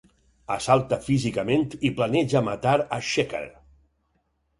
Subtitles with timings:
[0.53, 3.43] Assalta físicament i planeja matar a Shekar.